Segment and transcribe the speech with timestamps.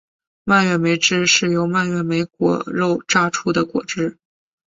[0.45, 4.17] 蔓越莓汁是由蔓越莓果肉榨出的果汁。